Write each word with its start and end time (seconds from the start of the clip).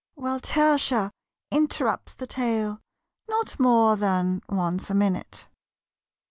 ''While 0.15 0.39
Tertia 0.39 1.11
interrupts 1.51 2.15
the 2.15 2.25
tale 2.25 2.79
Not 3.29 3.59
more 3.59 3.95
than 3.95 4.41
once 4.49 4.89
a 4.89 4.95
minute. 4.95 5.45